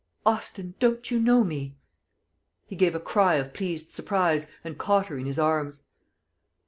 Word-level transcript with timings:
"Austin, 0.25 0.73
don't 0.79 1.11
you 1.11 1.19
know 1.19 1.43
me?" 1.43 1.75
He 2.65 2.75
gave 2.75 2.95
a 2.95 2.99
cry 2.99 3.35
of 3.35 3.53
pleased 3.53 3.93
surprise, 3.93 4.49
and 4.63 4.75
caught 4.79 5.05
her 5.09 5.17
in 5.19 5.27
his 5.27 5.37
arms. 5.37 5.83